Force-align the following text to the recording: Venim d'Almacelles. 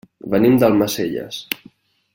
Venim 0.35 0.55
d'Almacelles. 0.63 1.43